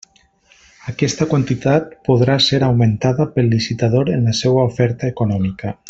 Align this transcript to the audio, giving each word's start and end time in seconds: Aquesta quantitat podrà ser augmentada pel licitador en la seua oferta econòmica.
Aquesta 0.91 1.27
quantitat 1.33 1.93
podrà 2.09 2.37
ser 2.47 2.61
augmentada 2.69 3.29
pel 3.37 3.53
licitador 3.53 4.11
en 4.17 4.27
la 4.31 4.35
seua 4.41 4.65
oferta 4.73 5.15
econòmica. 5.17 5.77